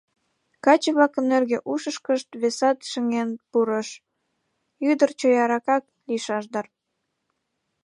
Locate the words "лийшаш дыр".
6.07-6.65